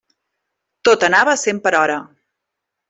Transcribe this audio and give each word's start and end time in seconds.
Tot 0.89 1.07
anava 1.09 1.37
a 1.37 1.39
cent 1.43 1.61
per 1.69 1.77
hora. 1.83 2.03